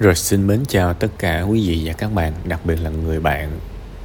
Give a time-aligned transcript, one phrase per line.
[0.00, 3.20] Rồi xin mến chào tất cả quý vị và các bạn, đặc biệt là người
[3.20, 3.50] bạn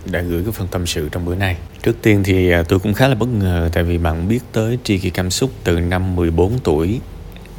[0.05, 1.57] đã gửi cái phần tâm sự trong bữa nay.
[1.83, 4.79] Trước tiên thì à, tôi cũng khá là bất ngờ tại vì bạn biết tới
[4.83, 6.99] tri kỳ cảm xúc từ năm 14 tuổi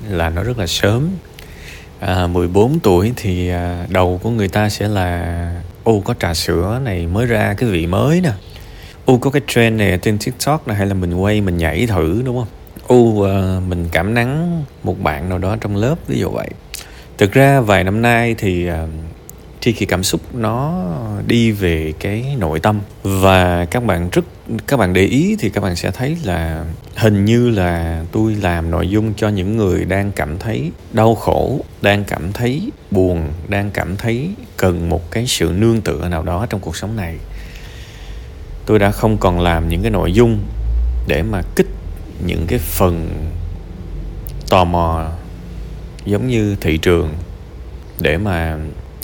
[0.09, 1.09] là nó rất là sớm.
[2.01, 6.80] À, 14 tuổi thì à, đầu của người ta sẽ là ô có trà sữa
[6.84, 8.32] này mới ra cái vị mới nè.
[9.05, 12.23] Ô có cái trend này trên TikTok này hay là mình quay mình nhảy thử
[12.25, 12.48] đúng không?
[12.87, 16.48] Ô à, mình cảm nắng một bạn nào đó trong lớp ví dụ vậy
[17.19, 18.69] thực ra vài năm nay thì
[19.61, 20.86] khi tri kỳ cảm xúc nó
[21.27, 22.81] đi về cái nội tâm.
[23.03, 24.25] Và các bạn rất,
[24.67, 26.64] các bạn để ý thì các bạn sẽ thấy là
[26.96, 31.61] hình như là tôi làm nội dung cho những người đang cảm thấy đau khổ,
[31.82, 36.47] đang cảm thấy buồn, đang cảm thấy cần một cái sự nương tựa nào đó
[36.51, 37.17] trong cuộc sống này.
[38.67, 40.39] Tôi đã không còn làm những cái nội dung
[41.09, 41.69] để mà kích
[42.27, 43.09] những cái phần
[44.48, 45.11] tò mò
[46.06, 47.11] giống như thị trường
[48.01, 48.59] để mà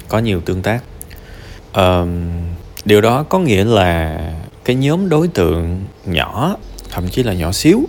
[0.09, 0.83] có nhiều tương tác.
[1.75, 2.30] Um,
[2.84, 4.19] điều đó có nghĩa là
[4.64, 6.56] cái nhóm đối tượng nhỏ
[6.91, 7.81] thậm chí là nhỏ xíu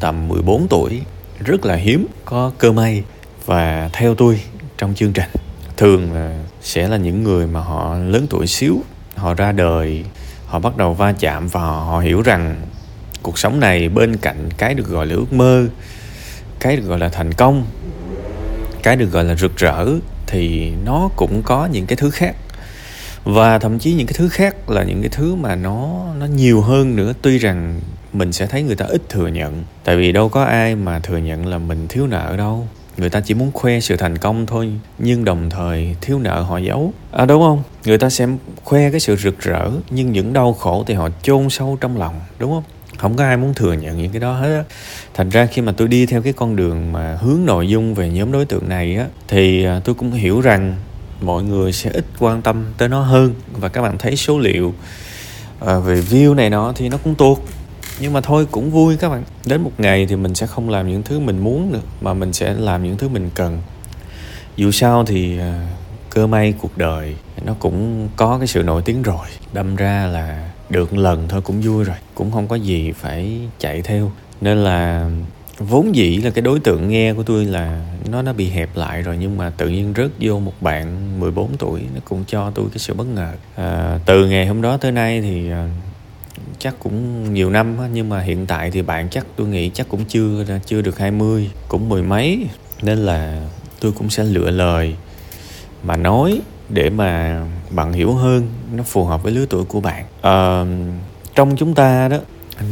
[0.00, 1.00] tầm 14 tuổi
[1.44, 3.02] rất là hiếm có cơ may
[3.46, 4.40] và theo tôi
[4.78, 5.30] trong chương trình.
[5.76, 8.82] Thường là sẽ là những người mà họ lớn tuổi xíu
[9.16, 10.04] họ ra đời
[10.46, 12.56] họ bắt đầu va chạm và họ hiểu rằng
[13.22, 15.66] cuộc sống này bên cạnh cái được gọi là ước mơ
[16.60, 17.66] cái được gọi là thành công
[18.84, 19.86] cái được gọi là rực rỡ
[20.26, 22.36] thì nó cũng có những cái thứ khác.
[23.24, 26.60] Và thậm chí những cái thứ khác là những cái thứ mà nó nó nhiều
[26.60, 27.12] hơn nữa.
[27.22, 27.80] Tuy rằng
[28.12, 31.16] mình sẽ thấy người ta ít thừa nhận, tại vì đâu có ai mà thừa
[31.16, 32.68] nhận là mình thiếu nợ đâu.
[32.96, 36.58] Người ta chỉ muốn khoe sự thành công thôi, nhưng đồng thời thiếu nợ họ
[36.58, 36.92] giấu.
[37.12, 37.62] À đúng không?
[37.84, 38.26] Người ta sẽ
[38.64, 42.14] khoe cái sự rực rỡ, nhưng những đau khổ thì họ chôn sâu trong lòng,
[42.38, 42.62] đúng không?
[42.98, 44.64] Không có ai muốn thừa nhận những cái đó hết á.
[45.14, 48.10] Thành ra khi mà tôi đi theo cái con đường mà hướng nội dung về
[48.10, 50.76] nhóm đối tượng này á, thì à, tôi cũng hiểu rằng
[51.20, 53.34] mọi người sẽ ít quan tâm tới nó hơn.
[53.52, 54.74] Và các bạn thấy số liệu
[55.66, 57.38] à, về view này nó thì nó cũng tuột.
[58.00, 59.22] Nhưng mà thôi, cũng vui các bạn.
[59.46, 62.32] Đến một ngày thì mình sẽ không làm những thứ mình muốn nữa, mà mình
[62.32, 63.58] sẽ làm những thứ mình cần.
[64.56, 65.66] Dù sao thì à,
[66.10, 69.26] cơ may cuộc đời nó cũng có cái sự nổi tiếng rồi.
[69.52, 73.82] Đâm ra là được lần thôi cũng vui rồi cũng không có gì phải chạy
[73.82, 74.12] theo.
[74.40, 75.10] Nên là
[75.58, 79.02] vốn dĩ là cái đối tượng nghe của tôi là nó nó bị hẹp lại
[79.02, 82.66] rồi nhưng mà tự nhiên rớt vô một bạn 14 tuổi nó cũng cho tôi
[82.70, 83.32] cái sự bất ngờ.
[83.56, 85.68] À, từ ngày hôm đó tới nay thì à,
[86.58, 90.04] chắc cũng nhiều năm nhưng mà hiện tại thì bạn chắc tôi nghĩ chắc cũng
[90.04, 92.46] chưa à, chưa được 20 cũng mười mấy.
[92.82, 93.46] Nên là
[93.80, 94.94] tôi cũng sẽ lựa lời
[95.82, 100.04] mà nói để mà bạn hiểu hơn nó phù hợp với lứa tuổi của bạn.
[100.22, 100.64] À,
[101.34, 102.16] trong chúng ta đó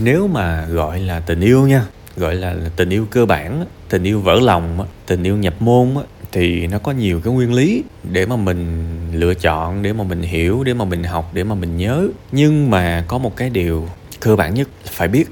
[0.02, 1.86] nếu mà gọi là tình yêu nha
[2.16, 5.94] gọi là tình yêu cơ bản tình yêu vỡ lòng tình yêu nhập môn
[6.32, 10.22] thì nó có nhiều cái nguyên lý để mà mình lựa chọn để mà mình
[10.22, 12.08] hiểu để mà mình học để mà mình nhớ.
[12.32, 13.88] Nhưng mà có một cái điều
[14.20, 15.24] cơ bản nhất phải biết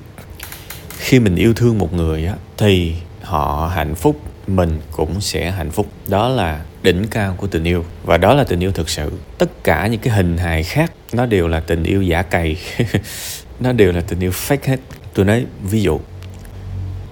[0.99, 5.71] khi mình yêu thương một người á thì họ hạnh phúc mình cũng sẽ hạnh
[5.71, 5.87] phúc.
[6.09, 7.85] Đó là đỉnh cao của tình yêu.
[8.05, 9.13] Và đó là tình yêu thực sự.
[9.39, 12.57] Tất cả những cái hình hài khác, nó đều là tình yêu giả cày.
[13.61, 14.81] Nó đều là tình yêu fake hết.
[15.15, 16.01] Tôi nói, ví dụ,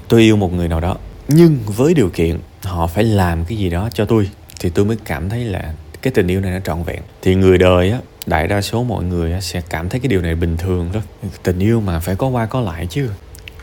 [0.08, 0.96] tôi yêu một người nào đó,
[1.28, 4.28] nhưng với điều kiện họ phải làm cái gì đó cho tôi,
[4.60, 7.02] thì tôi mới cảm thấy là cái tình yêu này nó trọn vẹn.
[7.22, 10.34] Thì người đời á, đại đa số mọi người sẽ cảm thấy cái điều này
[10.34, 11.00] bình thường đó
[11.42, 13.08] tình yêu mà phải có qua có lại chứ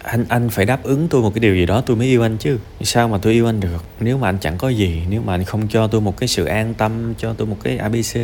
[0.05, 2.37] anh anh phải đáp ứng tôi một cái điều gì đó tôi mới yêu anh
[2.37, 2.57] chứ.
[2.81, 3.83] Sao mà tôi yêu anh được?
[3.99, 6.45] Nếu mà anh chẳng có gì, nếu mà anh không cho tôi một cái sự
[6.45, 8.17] an tâm, cho tôi một cái abc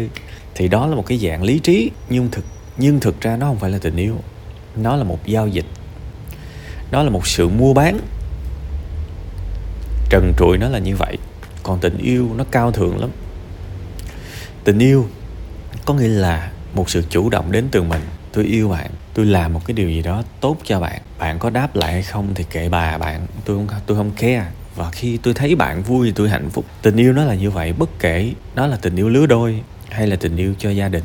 [0.56, 1.92] thì đó là một cái dạng lý trí.
[2.10, 2.46] Nhưng thực
[2.78, 4.16] nhưng thực ra nó không phải là tình yêu.
[4.76, 5.66] Nó là một giao dịch.
[6.92, 8.00] Nó là một sự mua bán.
[10.10, 11.18] Trần trụi nó là như vậy.
[11.64, 13.10] Còn tình yêu nó cao thượng lắm.
[14.64, 15.08] Tình yêu
[15.86, 18.02] có nghĩa là một sự chủ động đến từ mình.
[18.34, 21.02] Tôi yêu bạn tôi làm một cái điều gì đó tốt cho bạn.
[21.20, 23.28] Bạn có đáp lại hay không thì kệ bà bạn.
[23.46, 24.46] Tôi không tôi không care.
[24.76, 26.66] Và khi tôi thấy bạn vui thì tôi hạnh phúc.
[26.82, 30.08] Tình yêu nó là như vậy, bất kể nó là tình yêu lứa đôi hay
[30.08, 31.04] là tình yêu cho gia đình.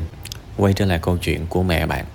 [0.57, 2.05] Quay trở lại câu chuyện của mẹ bạn.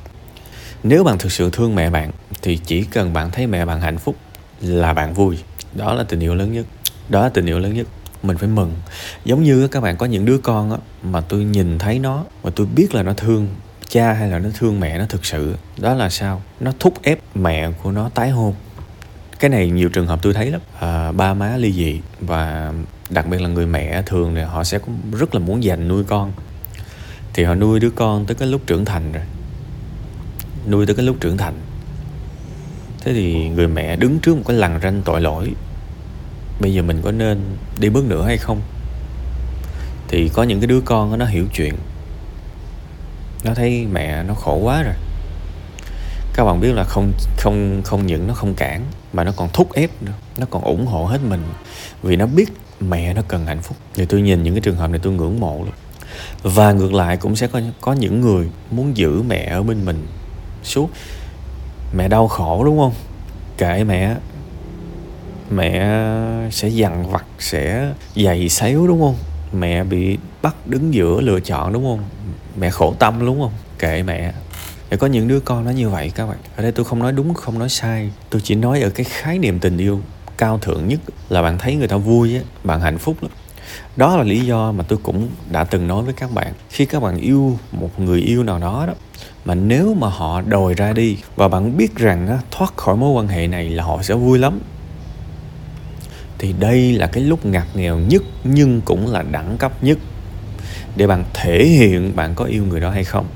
[0.83, 2.11] Nếu bạn thực sự thương mẹ bạn,
[2.43, 4.17] thì chỉ cần bạn thấy mẹ bạn hạnh phúc
[4.61, 5.39] là bạn vui.
[5.75, 6.67] Đó là tình yêu lớn nhất.
[7.09, 7.87] Đó là tình yêu lớn nhất.
[8.23, 8.75] Mình phải mừng.
[9.25, 12.51] Giống như các bạn có những đứa con á, mà tôi nhìn thấy nó và
[12.57, 13.49] tôi biết là nó thương
[13.93, 16.43] cha hay là nó thương mẹ nó thực sự đó là sao?
[16.61, 18.55] Nó thúc ép mẹ của nó tái hôn.
[19.41, 20.61] Cái này nhiều trường hợp tôi thấy lắm.
[20.81, 22.73] À, ba má ly dị và
[23.11, 24.79] đặc biệt là người mẹ thường thì họ sẽ
[25.13, 26.33] rất là muốn dành nuôi con.
[27.33, 29.23] Thì họ nuôi đứa con tới cái lúc trưởng thành rồi.
[30.69, 31.55] Nuôi tới cái lúc trưởng thành.
[33.05, 35.53] Thế thì người mẹ đứng trước một cái lằn ranh tội lỗi.
[36.61, 37.41] Bây giờ mình có nên
[37.81, 38.61] đi bước nữa hay không?
[40.09, 41.75] Thì có những cái đứa con nó hiểu chuyện
[43.45, 44.95] nó thấy mẹ nó khổ quá rồi.
[46.35, 49.73] Các bạn biết là không không không những nó không cản, mà nó còn thúc
[49.73, 50.13] ép nữa.
[50.39, 51.43] Nó còn ủng hộ hết mình.
[52.03, 53.77] Vì nó biết mẹ nó cần hạnh phúc.
[53.95, 55.75] Thì tôi nhìn những cái trường hợp này tôi ngưỡng mộ luôn.
[56.43, 60.07] Và ngược lại cũng sẽ có có những người muốn giữ mẹ ở bên mình
[60.63, 60.91] suốt.
[61.97, 62.95] Mẹ đau khổ đúng không?
[63.59, 64.17] Kệ mẹ.
[65.51, 65.99] Mẹ
[66.51, 69.17] sẽ dằn vặt, sẽ dày xéo đúng không?
[69.53, 72.01] Mẹ bị bắt đứng giữa lựa chọn đúng không?
[72.57, 73.53] Mẹ khổ tâm đúng không?
[73.79, 74.33] Kệ mẹ.
[74.91, 76.39] Để có những đứa con nó như vậy các bạn.
[76.57, 78.11] Ở đây tôi không nói đúng không nói sai.
[78.31, 80.01] Tôi chỉ nói ở cái khái niệm tình yêu
[80.39, 83.31] cao thượng nhất là bạn thấy người ta vui á bạn hạnh phúc lắm.
[83.97, 86.53] Đó là lý do mà tôi cũng đã từng nói với các bạn.
[86.71, 88.95] Khi các bạn yêu một người yêu nào đó đó
[89.45, 93.11] mà nếu mà họ đòi ra đi và bạn biết rằng á, thoát khỏi mối
[93.11, 94.61] quan hệ này là họ sẽ vui lắm.
[96.39, 99.99] Thì đây là cái lúc ngặt nghèo nhất nhưng cũng là đẳng cấp nhất
[100.97, 103.27] để bạn thể hiện bạn có yêu người đó hay không.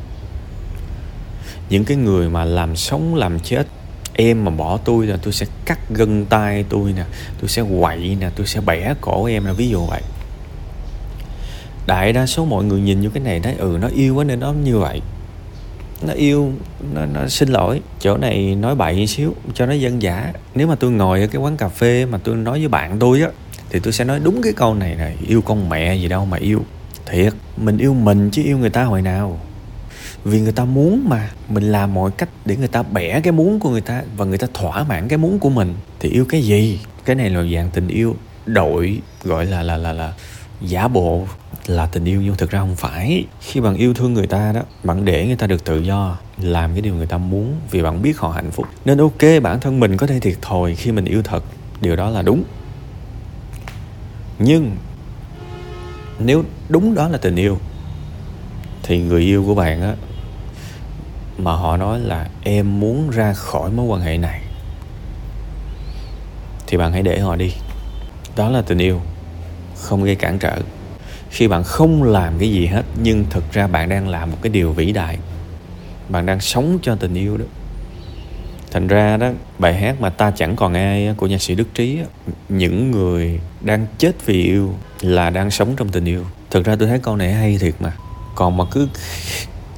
[1.71, 3.67] Những cái người mà làm sống làm chết
[4.15, 7.05] em mà bỏ tôi là tôi sẽ cắt gân tay tôi nè
[7.41, 10.03] tôi sẽ quậy nè tôi sẽ bẻ cổ em là ví dụ vậy.
[11.87, 14.41] Đại đa số mọi người nhìn vô cái này nói ừ nó yêu quá nên
[14.41, 15.01] nó như vậy.
[16.03, 16.53] Nó yêu
[16.95, 20.75] nó, nó xin lỗi chỗ này nói bậy xíu cho nó dân giả nếu mà
[20.75, 23.29] tôi ngồi ở cái quán cà phê mà tôi nói với bạn tôi á
[23.71, 26.37] thì tôi sẽ nói đúng cái câu này này yêu con mẹ gì đâu mà
[26.37, 26.65] yêu
[27.07, 29.41] thiệt, mình yêu mình chứ yêu người ta hồi nào.
[30.25, 33.61] Vì người ta muốn mà, mình làm mọi cách để người ta bẻ cái muốn
[33.61, 35.75] của người ta và người ta thỏa mãn cái muốn của mình.
[36.01, 36.81] Thì yêu cái gì?
[37.05, 38.17] Cái này là dạng tình yêu
[38.47, 40.13] đội gọi là là là là
[40.61, 41.27] giả bộ
[41.67, 43.25] là tình yêu nhưng thực ra không phải.
[43.41, 46.73] Khi bạn yêu thương người ta đó, bạn để người ta được tự do, làm
[46.73, 48.67] cái điều người ta muốn vì bạn biết họ hạnh phúc.
[48.85, 51.45] Nên ok, bản thân mình có thể thiệt thòi khi mình yêu thật.
[51.81, 52.45] Điều đó là đúng.
[54.39, 54.77] Nhưng
[56.19, 57.59] nếu đúng đó là tình yêu,
[58.83, 59.95] thì người yêu của bạn á,
[61.39, 64.43] mà họ nói là em muốn ra khỏi mối quan hệ này,
[66.67, 67.53] thì bạn hãy để họ đi.
[68.37, 69.01] Đó là tình yêu,
[69.77, 70.59] không gây cản trở.
[71.31, 74.51] Khi bạn không làm cái gì hết, nhưng thực ra bạn đang làm một cái
[74.51, 75.19] điều vĩ đại.
[76.09, 77.45] Bạn đang sống cho tình yêu đó
[78.77, 81.99] thành ra đó, bài hát mà ta chẳng còn ai của nhạc sĩ đức trí
[82.49, 86.25] những người đang chết vì yêu là đang sống trong tình yêu.
[86.51, 87.93] Thực ra tôi thấy câu này hay thiệt mà.
[88.35, 88.89] Còn mà cứ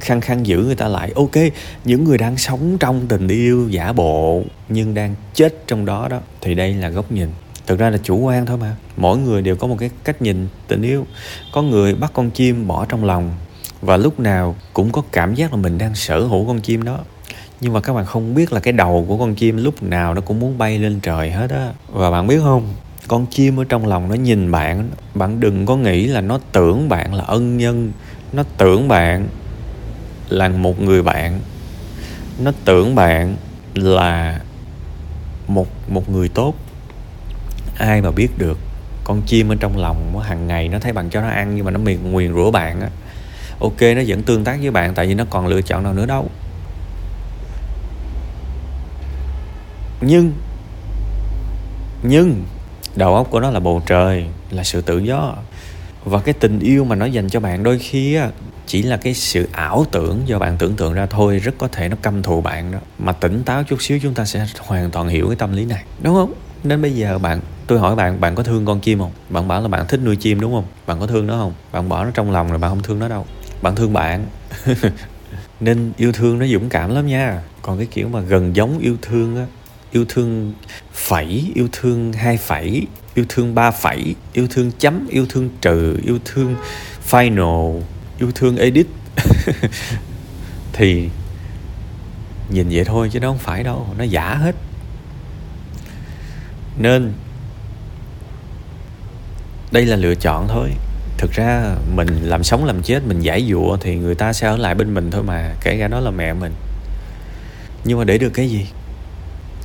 [0.00, 1.36] khăng khăng giữ người ta lại, ok,
[1.84, 6.20] những người đang sống trong tình yêu giả bộ nhưng đang chết trong đó đó,
[6.40, 7.28] thì đây là góc nhìn.
[7.66, 8.76] Thực ra là chủ quan thôi mà.
[8.96, 11.06] Mỗi người đều có một cái cách nhìn tình yêu.
[11.52, 13.34] Có người bắt con chim bỏ trong lòng
[13.82, 16.98] và lúc nào cũng có cảm giác là mình đang sở hữu con chim đó
[17.60, 20.20] nhưng mà các bạn không biết là cái đầu của con chim lúc nào nó
[20.20, 21.72] cũng muốn bay lên trời hết á.
[21.93, 22.75] Và bạn biết không,
[23.08, 26.88] con chim ở trong lòng nó nhìn bạn bạn đừng có nghĩ là nó tưởng
[26.88, 27.93] bạn là ân nhân,
[28.32, 29.28] nó tưởng bạn
[30.28, 31.40] là một người bạn.
[32.43, 33.37] Nó tưởng bạn
[33.75, 34.40] là
[35.49, 36.55] một một người tốt.
[37.78, 38.58] Ai mà biết được,
[39.05, 41.70] con chim ở trong lòng hàng ngày nó thấy bạn cho nó ăn nhưng mà
[41.70, 42.88] nó miệt nguyền rủa bạn á.
[43.60, 46.06] Ok, nó vẫn tương tác với bạn, tại vì nó còn lựa chọn nào nữa
[46.06, 46.31] đâu.
[50.00, 50.32] Nhưng
[52.02, 52.44] nhưng
[52.96, 55.34] đầu óc của nó là bầu trời, là sự tự do.
[56.04, 58.30] Và cái tình yêu mà nó dành cho bạn đôi khi á,
[58.66, 61.88] chỉ là cái sự ảo tưởng do bạn tưởng tượng ra thôi, rất có thể
[61.88, 62.78] nó căm thù bạn đó.
[62.98, 65.84] Mà tỉnh táo chút xíu chúng ta sẽ hoàn toàn hiểu cái tâm lý này,
[66.02, 66.32] đúng không?
[66.64, 69.12] Nên bây giờ bạn, tôi hỏi bạn bạn có thương con chim không?
[69.28, 70.64] Bạn bảo là bạn thích nuôi chim, đúng không?
[70.86, 71.52] Bạn có thương nó không?
[71.72, 73.26] Bạn bỏ nó trong lòng rồi bạn không thương nó đâu.
[73.62, 74.26] Bạn thương bạn.
[75.60, 77.43] Nên yêu thương nó dũng cảm lắm nha.
[77.62, 79.46] Còn cái kiểu mà gần giống yêu thương á
[79.92, 80.52] yêu thương
[80.92, 85.96] phẩy, yêu thương hai phẩy, yêu thương ba phẩy, yêu thương chấm, yêu thương trừ,
[86.04, 86.56] yêu thương
[87.10, 87.80] final,
[88.18, 88.86] yêu thương edit.
[90.72, 91.08] Thì
[92.50, 94.54] nhìn vậy thôi chứ nó không phải đâu, nó giả hết.
[96.78, 97.12] Nên
[99.72, 100.70] đây là lựa chọn thôi.
[101.18, 104.56] Thực ra mình làm sống làm chết, mình giải dụa thì người ta sẽ ở
[104.56, 106.52] lại bên mình thôi mà, kể cả đó là mẹ mình.
[107.84, 108.66] Nhưng mà để được cái gì?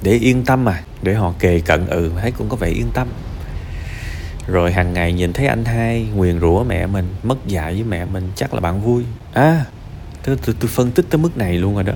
[0.03, 3.07] Để yên tâm mà để họ kề cận ừ thấy cũng có vẻ yên tâm.
[4.47, 8.05] Rồi hàng ngày nhìn thấy anh hai nguyền rủa mẹ mình mất dạy với mẹ
[8.05, 9.03] mình chắc là bạn vui.
[9.33, 9.65] À
[10.23, 11.93] tôi, tôi, tôi phân tích tới mức này luôn rồi đó.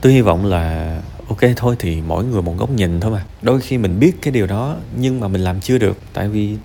[0.00, 0.96] Tôi hy vọng là
[1.28, 3.24] ok thôi thì mỗi người một góc nhìn thôi mà.
[3.42, 5.98] Đôi khi mình biết cái điều đó nhưng mà mình làm chưa được.
[6.12, 6.56] Tại vì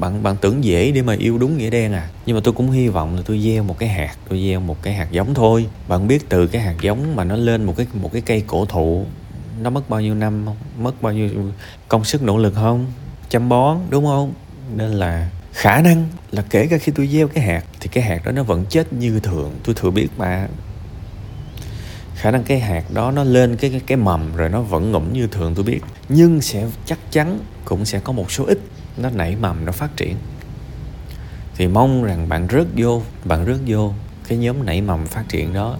[0.00, 2.08] bạn bạn tưởng dễ để mà yêu đúng nghĩa đen à.
[2.26, 4.82] Nhưng mà tôi cũng hy vọng là tôi gieo một cái hạt tôi gieo một
[4.82, 5.66] cái hạt giống thôi.
[5.88, 8.64] Bạn biết từ cái hạt giống mà nó lên một cái một cái cây cổ
[8.64, 9.06] thụ
[9.60, 10.46] nó mất bao nhiêu năm
[10.78, 11.30] mất bao nhiêu
[11.88, 12.86] công sức nỗ lực không?
[13.28, 14.32] Chăm bón đúng không?
[14.76, 18.24] Nên là khả năng là kể cả khi tôi gieo cái hạt thì cái hạt
[18.24, 19.54] đó nó vẫn chết như thường.
[19.64, 20.48] Tôi thừa biết mà.
[22.14, 25.12] Khả năng cái hạt đó nó lên cái cái, cái mầm rồi nó vẫn ngủm
[25.12, 25.80] như thường tôi biết.
[26.08, 28.58] Nhưng sẽ chắc chắn cũng sẽ có một số ít
[28.96, 30.16] nó nảy mầm nó phát triển.
[31.56, 33.92] Thì mong rằng bạn rớt vô bạn rớt vô
[34.28, 35.76] cái nhóm nảy mầm phát triển đó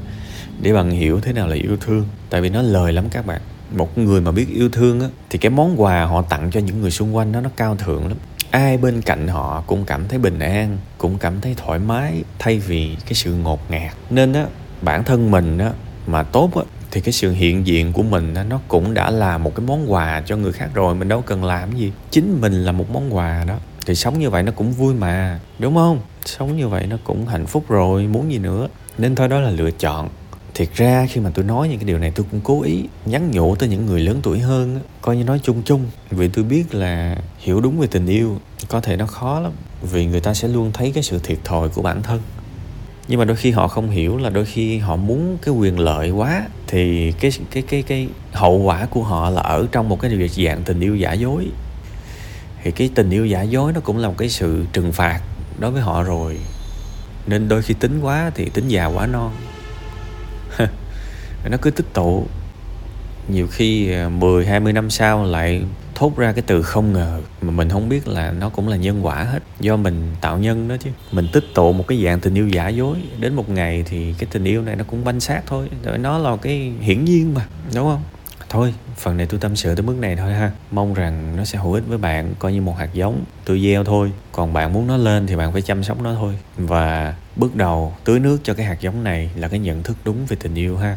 [0.61, 2.09] để bạn hiểu thế nào là yêu thương.
[2.31, 3.41] Tại vì nó lời lắm các bạn
[3.77, 6.81] một người mà biết yêu thương á thì cái món quà họ tặng cho những
[6.81, 8.17] người xung quanh đó nó cao thượng lắm.
[8.51, 12.59] Ai bên cạnh họ cũng cảm thấy bình an cũng cảm thấy thoải mái thay
[12.59, 13.93] vì cái sự ngột ngạt.
[14.11, 14.47] Nên á
[14.83, 15.71] bản thân mình á
[16.07, 19.39] mà tốt á thì cái sự hiện diện của mình á, nó cũng đã là
[19.39, 21.93] một cái món quà cho người khác rồi mình đâu cần làm gì.
[22.11, 23.55] Chính mình là một món quà đó
[23.87, 26.01] thì sống như vậy nó cũng vui mà đúng không?
[26.25, 28.69] Sống như vậy nó cũng hạnh phúc rồi muốn gì nữa.
[28.99, 30.09] Nên thôi đó là lựa chọn
[30.55, 33.31] thiệt ra khi mà tôi nói những cái điều này tôi cũng cố ý nhắn
[33.31, 35.87] nhủ tới những người lớn tuổi hơn coi như nói chung chung.
[36.11, 40.07] Vì tôi biết là hiểu đúng về tình yêu, có thể nó khó lắm, vì
[40.07, 42.21] người ta sẽ luôn thấy cái sự thiệt thòi của bản thân.
[43.09, 46.11] Nhưng mà đôi khi họ không hiểu là đôi khi họ muốn cái quyền lợi
[46.11, 50.29] quá thì cái cái cái cái hậu quả của họ là ở trong một cái
[50.29, 51.47] dạng tình yêu giả dối.
[52.63, 55.21] Thì cái tình yêu giả dối nó cũng là một cái sự trừng phạt
[55.59, 56.39] đối với họ rồi.
[57.27, 59.33] Nên đôi khi tính quá thì tính già quá non
[61.51, 62.27] nó cứ tích tụ.
[63.29, 65.63] Nhiều khi à, 10 20 năm sau lại
[65.95, 69.07] thốt ra cái từ không ngờ mà mình không biết là nó cũng là nhân
[69.07, 69.43] quả hết.
[69.61, 70.91] Do mình tạo nhân đó chứ.
[71.13, 72.99] Mình tích tụ một cái dạng tình yêu giả dối.
[73.19, 75.69] Đến một ngày thì cái tình yêu này nó cũng banh xác thôi.
[75.85, 78.03] Rồi nó là cái hiển nhiên mà, đúng không?
[78.49, 80.51] Thôi, phần này tôi tâm sự tới mức này thôi ha.
[80.71, 83.25] Mong rằng nó sẽ hữu ích với bạn, coi như một hạt giống.
[83.45, 84.13] Tôi gieo thôi.
[84.33, 86.35] Còn bạn muốn nó lên thì bạn phải chăm sóc nó thôi.
[86.57, 90.27] Và bước đầu tưới nước cho cái hạt giống này là cái nhận thức đúng
[90.27, 90.93] về tình yêu ha.